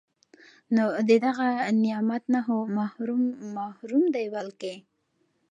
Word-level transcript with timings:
نو 0.75 0.85
د 1.09 1.11
دغه 1.25 1.47
نعمت 1.83 2.23
نه 2.33 2.41
خو 2.45 2.57
محروم 2.77 3.23
محروم 3.55 4.03
دی 4.15 4.25
بلکي 4.35 4.73